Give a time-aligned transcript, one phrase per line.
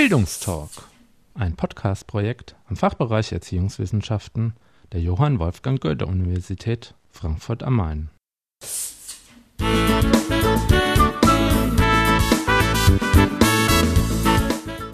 [0.00, 0.70] Bildungstalk,
[1.34, 4.54] ein Podcast-Projekt am Fachbereich Erziehungswissenschaften
[4.94, 8.08] der Johann Wolfgang Goethe Universität Frankfurt am Main.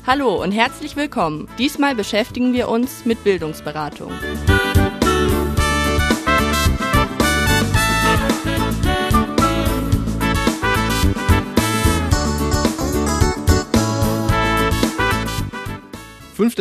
[0.04, 1.48] Hallo und herzlich willkommen.
[1.56, 4.10] Diesmal beschäftigen wir uns mit Bildungsberatung.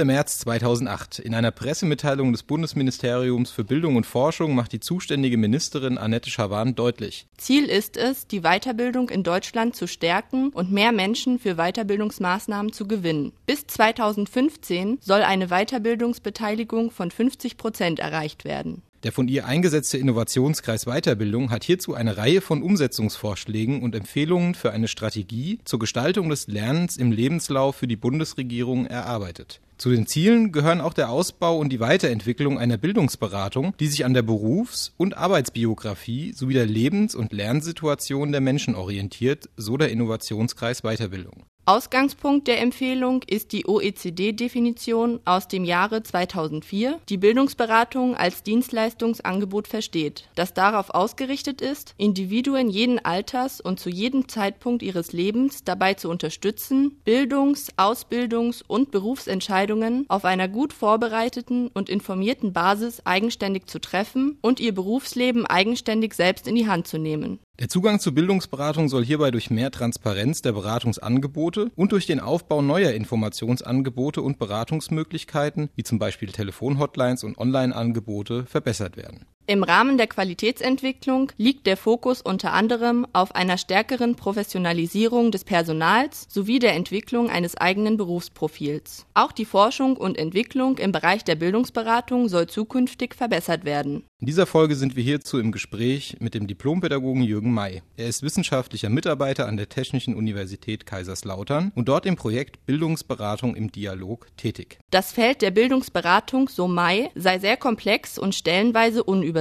[0.04, 1.20] März 2008.
[1.20, 6.76] In einer Pressemitteilung des Bundesministeriums für Bildung und Forschung macht die zuständige Ministerin Annette Schawan
[6.76, 7.28] deutlich.
[7.38, 12.88] Ziel ist es, die Weiterbildung in Deutschland zu stärken und mehr Menschen für Weiterbildungsmaßnahmen zu
[12.88, 13.32] gewinnen.
[13.46, 18.82] Bis 2015 soll eine Weiterbildungsbeteiligung von 50 Prozent erreicht werden.
[19.06, 24.72] Der von ihr eingesetzte Innovationskreis Weiterbildung hat hierzu eine Reihe von Umsetzungsvorschlägen und Empfehlungen für
[24.72, 29.62] eine Strategie zur Gestaltung des Lernens im Lebenslauf für die Bundesregierung erarbeitet.
[29.78, 34.16] Zu den Zielen gehören auch der Ausbau und die Weiterentwicklung einer Bildungsberatung, die sich an
[34.16, 40.82] der Berufs- und Arbeitsbiografie sowie der Lebens- und Lernsituation der Menschen orientiert, so der Innovationskreis
[40.82, 41.44] Weiterbildung.
[41.68, 50.30] Ausgangspunkt der Empfehlung ist die OECD-Definition aus dem Jahre 2004, die Bildungsberatung als Dienstleistungsangebot versteht,
[50.36, 56.10] das darauf ausgerichtet ist, Individuen jeden Alters und zu jedem Zeitpunkt ihres Lebens dabei zu
[56.10, 64.38] unterstützen, Bildungs-, Ausbildungs- und Berufsentscheidungen auf einer gut vorbereiteten und informierten Basis eigenständig zu treffen
[64.42, 67.40] und ihr Berufsleben eigenständig selbst in die Hand zu nehmen.
[67.58, 72.62] Der Zugang zur Bildungsberatung soll hierbei durch mehr Transparenz der Beratungsangebote und durch den Aufbau
[72.62, 79.26] neuer Informationsangebote und Beratungsmöglichkeiten, wie zum Beispiel Telefonhotlines und Online-Angebote, verbessert werden.
[79.48, 86.26] Im Rahmen der Qualitätsentwicklung liegt der Fokus unter anderem auf einer stärkeren Professionalisierung des Personals
[86.30, 89.06] sowie der Entwicklung eines eigenen Berufsprofils.
[89.14, 94.04] Auch die Forschung und Entwicklung im Bereich der Bildungsberatung soll zukünftig verbessert werden.
[94.20, 97.84] In dieser Folge sind wir hierzu im Gespräch mit dem Diplompädagogen Jürgen May.
[97.98, 103.72] Er ist wissenschaftlicher Mitarbeiter an der Technischen Universität Kaiserslautern und dort im Projekt Bildungsberatung im
[103.72, 104.80] Dialog tätig.
[104.90, 109.35] Das Feld der Bildungsberatung, so May, sei sehr komplex und stellenweise unübersichtlich.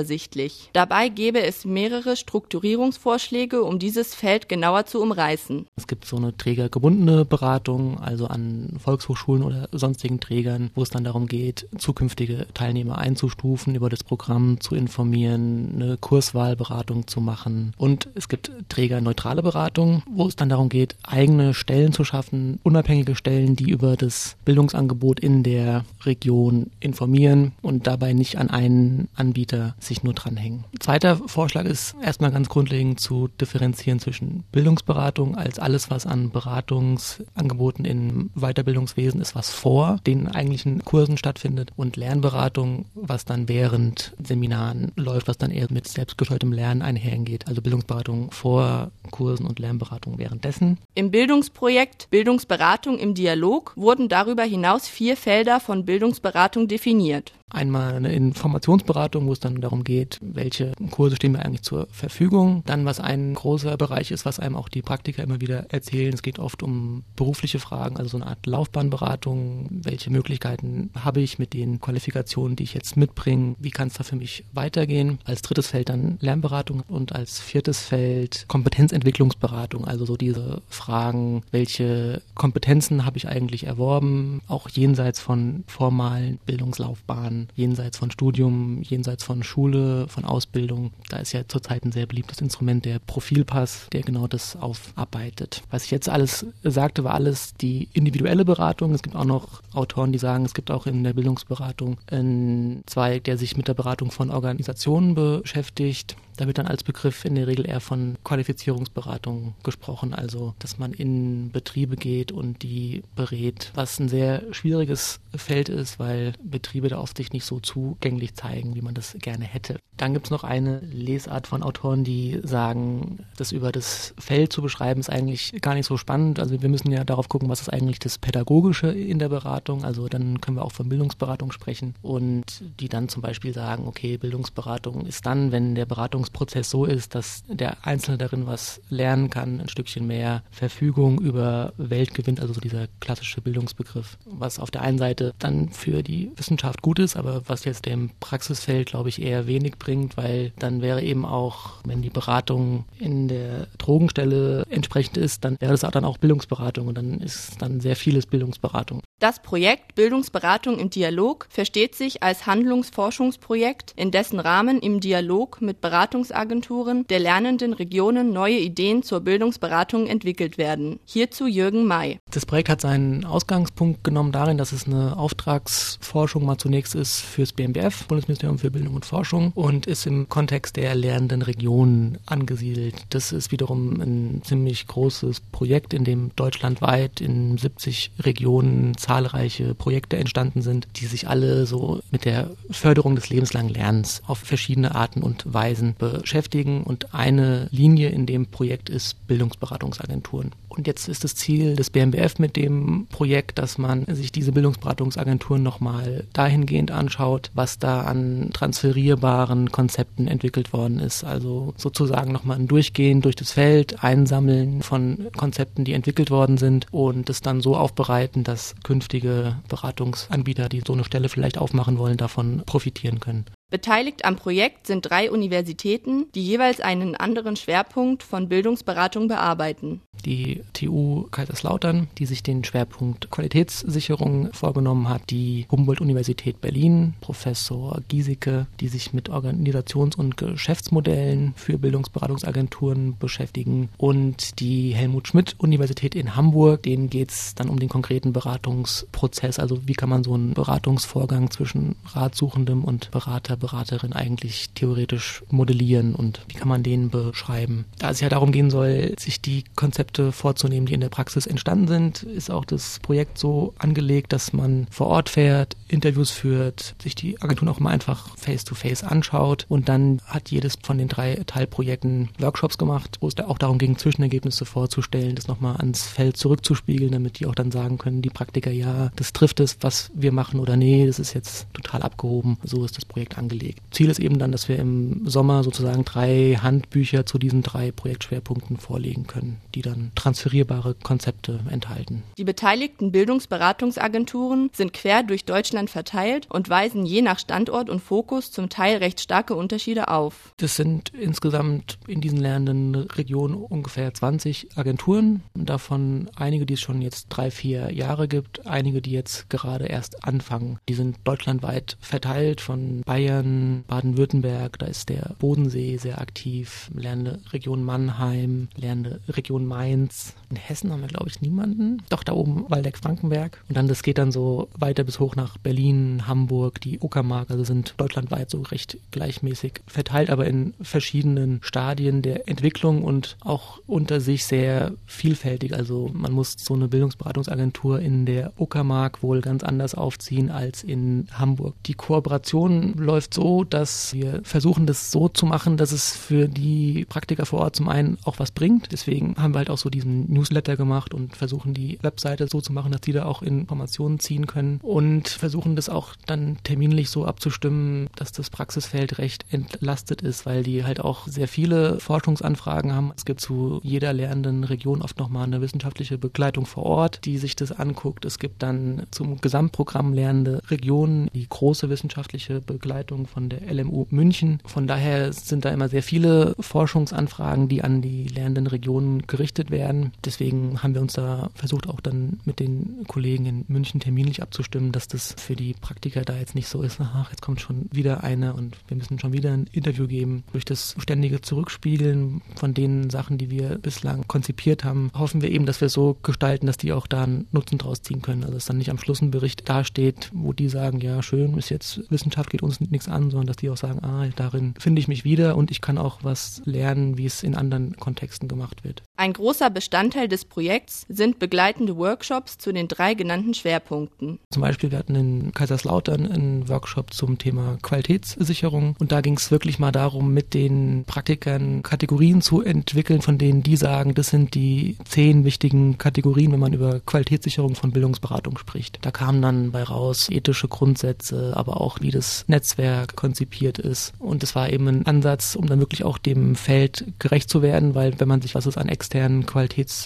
[0.73, 5.67] Dabei gäbe es mehrere Strukturierungsvorschläge, um dieses Feld genauer zu umreißen.
[5.77, 11.05] Es gibt so eine trägergebundene Beratung, also an Volkshochschulen oder sonstigen Trägern, wo es dann
[11.05, 17.73] darum geht, zukünftige Teilnehmer einzustufen, über das Programm zu informieren, eine Kurswahlberatung zu machen.
[17.77, 23.17] Und es gibt trägerneutrale Beratung, wo es dann darum geht, eigene Stellen zu schaffen, unabhängige
[23.17, 29.75] Stellen, die über das Bildungsangebot in der Region informieren und dabei nicht an einen Anbieter
[29.85, 30.65] sich nur dranhängen.
[30.81, 37.85] Zweiter Vorschlag ist erstmal ganz grundlegend zu differenzieren zwischen Bildungsberatung als alles, was an Beratungsangeboten
[37.85, 44.93] im Weiterbildungswesen ist, was vor den eigentlichen Kursen stattfindet und Lernberatung, was dann während Seminaren
[44.97, 47.47] läuft, was dann eher mit selbstgesteuertem Lernen einhergeht.
[47.49, 50.79] Also Bildungsberatung vor Kursen und Lernberatung währenddessen.
[50.95, 57.33] Im Bildungsprojekt Bildungsberatung im Dialog wurden darüber hinaus vier Felder von Bildungsberatung definiert.
[57.55, 62.65] Einmal eine Informationsberatung, wo es dann darum geht, welche Kurse stehen mir eigentlich zur Verfügung.
[62.67, 66.13] Dann, was ein großer Bereich ist, was einem auch die Praktiker immer wieder erzählen.
[66.13, 69.69] Es geht oft um berufliche Fragen, also so eine Art Laufbahnberatung.
[69.71, 73.55] Welche Möglichkeiten habe ich mit den Qualifikationen, die ich jetzt mitbringe?
[73.61, 75.19] Wie kann es da für mich weitergehen?
[75.25, 79.85] Als drittes Feld dann Lernberatung und als viertes Feld Kompetenzentwicklungsberatung.
[79.85, 84.41] Also so diese Fragen, welche Kompetenzen habe ich eigentlich erworben?
[84.49, 90.93] Auch jenseits von formalen Bildungslaufbahnen jenseits von Studium, jenseits von Schule, von Ausbildung.
[91.09, 95.63] Da ist ja zurzeit ein sehr beliebtes Instrument der Profilpass, der genau das aufarbeitet.
[95.71, 98.95] Was ich jetzt alles sagte, war alles die individuelle Beratung.
[98.95, 103.25] Es gibt auch noch Autoren, die sagen, es gibt auch in der Bildungsberatung einen Zweig,
[103.25, 106.17] der sich mit der Beratung von Organisationen beschäftigt.
[106.37, 110.93] Da wird dann als Begriff in der Regel eher von Qualifizierungsberatung gesprochen, also dass man
[110.93, 116.99] in Betriebe geht und die berät, was ein sehr schwieriges Feld ist, weil Betriebe da
[116.99, 119.79] oft sich nicht so zugänglich zeigen, wie man das gerne hätte.
[119.97, 124.61] Dann gibt es noch eine Lesart von Autoren, die sagen, das über das Feld zu
[124.61, 126.41] beschreiben ist eigentlich gar nicht so spannend.
[126.41, 129.85] Also wir müssen ja darauf gucken, was ist eigentlich das Pädagogische in der Beratung.
[129.85, 134.17] Also dann können wir auch von Bildungsberatung sprechen und die dann zum Beispiel sagen, okay,
[134.17, 139.31] Bildungsberatung ist dann, wenn der Beratung Bildungsprozess so ist, dass der Einzelne darin was lernen
[139.31, 144.71] kann, ein Stückchen mehr Verfügung über Welt gewinnt, also so dieser klassische Bildungsbegriff, was auf
[144.71, 149.09] der einen Seite dann für die Wissenschaft gut ist, aber was jetzt dem Praxisfeld, glaube
[149.09, 154.65] ich, eher wenig bringt, weil dann wäre eben auch, wenn die Beratung in der Drogenstelle
[154.71, 158.27] entsprechend ist, dann wäre das auch dann auch Bildungsberatung und dann ist dann sehr vieles
[158.27, 159.01] Bildungsberatung.
[159.21, 165.81] Das Projekt Bildungsberatung im Dialog versteht sich als Handlungsforschungsprojekt, in dessen Rahmen im Dialog mit
[166.15, 171.01] Beratungsagenturen der lernenden Regionen neue Ideen zur Bildungsberatung entwickelt werden.
[171.05, 172.21] Hierzu Jürgen May.
[172.31, 177.53] Das Projekt hat seinen Ausgangspunkt genommen darin, dass es eine Auftragsforschung mal zunächst ist fürs
[177.53, 182.95] BMBF, Bundesministerium für Bildung und Forschung, und ist im Kontext der lernenden Regionen angesiedelt.
[183.11, 190.17] Das ist wiederum ein ziemlich großes Projekt, in dem deutschlandweit in 70 Regionen zahlreiche Projekte
[190.17, 195.21] entstanden sind, die sich alle so mit der Förderung des lebenslangen Lernens auf verschiedene Arten
[195.21, 196.83] und Weisen beschäftigen.
[196.83, 200.53] Und eine Linie in dem Projekt ist Bildungsberatungsagenturen.
[200.69, 205.63] Und jetzt ist das Ziel des BMBF mit dem Projekt, dass man sich diese Bildungsberatungsagenturen
[205.63, 211.23] nochmal dahingehend anschaut, was da an transferierbaren Konzepten entwickelt worden ist.
[211.23, 216.87] Also sozusagen nochmal ein Durchgehen durch das Feld, Einsammeln von Konzepten, die entwickelt worden sind
[216.91, 222.17] und es dann so aufbereiten, dass künftige Beratungsanbieter, die so eine Stelle vielleicht aufmachen wollen,
[222.17, 223.45] davon profitieren können.
[223.75, 230.01] Beteiligt am Projekt sind drei Universitäten, die jeweils einen anderen Schwerpunkt von Bildungsberatung bearbeiten.
[230.25, 238.69] Die TU Kaiserslautern, die sich den Schwerpunkt Qualitätssicherung vorgenommen hat, die Humboldt-Universität Berlin, Professor Giesecke,
[238.79, 247.11] die sich mit Organisations- und Geschäftsmodellen für Bildungsberatungsagenturen beschäftigen und die Helmut-Schmidt-Universität in Hamburg, denen
[247.11, 251.97] geht es dann um den konkreten Beratungsprozess, also wie kann man so einen Beratungsvorgang zwischen
[252.13, 257.87] Ratsuchendem und Berater Beraterin eigentlich theoretisch modellieren und wie kann man den beschreiben.
[257.99, 261.89] Da es ja darum gehen soll, sich die Konzepte vorzunehmen, die in der Praxis entstanden
[261.89, 267.15] sind, ist auch das Projekt so angelegt, dass man vor Ort fährt, Interviews führt, sich
[267.15, 271.37] die Agenturen auch mal einfach face-to-face -face anschaut und dann hat jedes von den drei
[271.47, 277.13] Teilprojekten Workshops gemacht, wo es auch darum ging, Zwischenergebnisse vorzustellen, das nochmal ans Feld zurückzuspiegeln,
[277.13, 280.61] damit die auch dann sagen können, die Praktiker, ja, das trifft es, was wir machen
[280.61, 282.59] oder nee, das ist jetzt total abgehoben.
[282.63, 283.81] So ist das Projekt angelegt angelegt.
[283.91, 288.77] Ziel ist eben dann, dass wir im Sommer sozusagen drei Handbücher zu diesen drei Projektschwerpunkten
[288.77, 292.23] vorlegen können, die dann transferierbare Konzepte enthalten.
[292.39, 298.51] Die beteiligten Bildungsberatungsagenturen sind quer durch Deutschland verteilt und weisen je nach Standort und Fokus
[298.51, 300.53] zum Teil recht starke Unterschiede auf.
[300.57, 307.03] Das sind insgesamt in diesen lernenden Regionen ungefähr 20 Agenturen, davon einige, die es schon
[307.03, 310.79] jetzt drei, vier Jahre gibt, einige, die jetzt gerade erst anfangen.
[310.89, 317.41] Die sind deutschlandweit verteilt von Bayern Bayern, Baden-Württemberg, da ist der Bodensee sehr aktiv, lernende
[317.53, 320.35] Region Mannheim, lernende Region Mainz.
[320.55, 322.01] In Hessen haben wir, glaube ich, niemanden.
[322.11, 323.61] Doch da oben Waldeck-Frankenberg.
[323.69, 327.65] Und dann, das geht dann so weiter bis hoch nach Berlin, Hamburg, die Uckermark, also
[327.65, 334.21] sind deutschlandweit so recht gleichmäßig verteilt, aber in verschiedenen Stadien der Entwicklung und auch unter
[334.21, 335.75] sich sehr vielfältig.
[335.75, 341.27] Also man muss so eine Bildungsberatungsagentur in der Uckermark wohl ganz anders aufziehen als in
[341.33, 341.75] Hamburg.
[341.87, 347.07] Die Kooperation läuft so, dass wir versuchen, das so zu machen, dass es für die
[347.09, 348.93] Praktiker vor Ort zum einen auch was bringt.
[348.93, 352.73] Deswegen haben wir halt auch so diesen Newsletter gemacht und versuchen die Webseite so zu
[352.73, 357.25] machen, dass die da auch Informationen ziehen können und versuchen das auch dann terminlich so
[357.25, 363.13] abzustimmen, dass das Praxisfeld recht entlastet ist, weil die halt auch sehr viele Forschungsanfragen haben.
[363.17, 367.57] Es gibt zu jeder lernenden Region oft nochmal eine wissenschaftliche Begleitung vor Ort, die sich
[367.57, 368.25] das anguckt.
[368.25, 374.61] Es gibt dann zum Gesamtprogramm lernende Regionen die große wissenschaftliche Begleitung von der LMU München.
[374.67, 380.13] Von daher sind da immer sehr viele Forschungsanfragen, die an die lernenden Regionen gerichtet werden.
[380.35, 384.91] Deswegen haben wir uns da versucht, auch dann mit den Kollegen in München terminlich abzustimmen,
[384.91, 388.25] dass das für die Praktiker da jetzt nicht so ist, ach, jetzt kommt schon wieder
[388.25, 390.43] einer und wir müssen schon wieder ein Interview geben.
[390.51, 395.67] Durch das ständige Zurückspiegeln von den Sachen, die wir bislang konzipiert haben, hoffen wir eben,
[395.67, 398.43] dass wir so gestalten, dass die auch da einen Nutzen draus ziehen können.
[398.43, 401.69] Also dass dann nicht am Schluss ein Bericht dasteht, wo die sagen, ja schön, ist
[401.69, 405.07] jetzt Wissenschaft geht uns nichts an, sondern dass die auch sagen, ah, darin finde ich
[405.07, 409.05] mich wieder und ich kann auch was lernen, wie es in anderen Kontexten gemacht wird.
[409.17, 414.39] Ein großer Bestandteil Bestandteil des Projekts sind begleitende Workshops zu den drei genannten Schwerpunkten.
[414.51, 419.51] Zum Beispiel, wir hatten in Kaiserslautern einen Workshop zum Thema Qualitätssicherung und da ging es
[419.51, 424.55] wirklich mal darum, mit den Praktikern Kategorien zu entwickeln, von denen die sagen, das sind
[424.55, 429.01] die zehn wichtigen Kategorien, wenn man über Qualitätssicherung von Bildungsberatung spricht.
[429.03, 434.13] Da kamen dann bei raus ethische Grundsätze, aber auch wie das Netzwerk konzipiert ist.
[434.21, 437.97] Und es war eben ein Ansatz, um dann wirklich auch dem Feld gerecht zu werden,
[437.97, 439.45] weil wenn man sich, was es an externen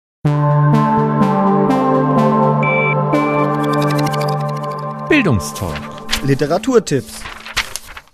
[5.07, 5.77] Bildungstalk.
[6.23, 7.21] Literaturtipps.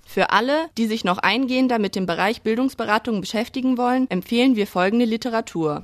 [0.06, 5.06] Für alle, die sich noch eingehender mit dem Bereich Bildungsberatung beschäftigen wollen, empfehlen wir folgende
[5.06, 5.84] Literatur.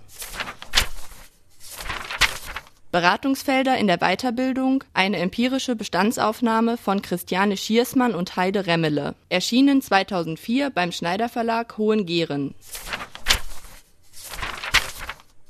[2.93, 10.69] Beratungsfelder in der Weiterbildung, eine empirische Bestandsaufnahme von Christiane Schiersmann und Heide Remmele, erschienen 2004
[10.69, 12.53] beim Schneider Verlag Hohengehren.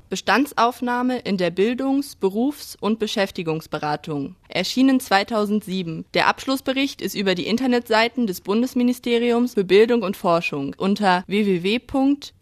[0.09, 4.37] Bestandsaufnahme in der Bildungs-, Berufs- und Beschäftigungsberatung.
[4.47, 6.05] Erschienen 2007.
[6.13, 12.37] Der Abschlussbericht ist über die Internetseiten des Bundesministeriums für Bildung und Forschung unter www.bmbf.de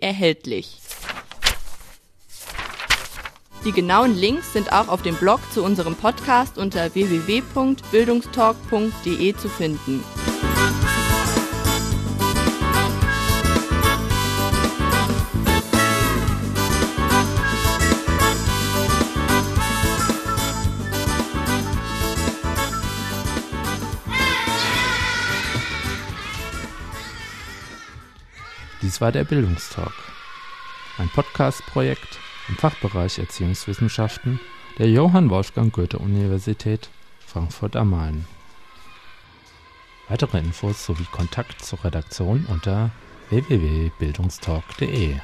[0.00, 0.80] erhältlich.
[3.64, 10.04] Die genauen Links sind auch auf dem Blog zu unserem Podcast unter www.bildungstalk.de zu finden.
[28.82, 29.94] Dies war der Bildungstalk,
[30.98, 34.40] ein Podcast-Projekt im Fachbereich Erziehungswissenschaften
[34.78, 36.88] der Johann Wolfgang Goethe-Universität
[37.26, 38.26] Frankfurt am Main.
[40.08, 42.90] Weitere Infos sowie Kontakt zur Redaktion unter
[43.30, 45.16] www.bildungstalk.de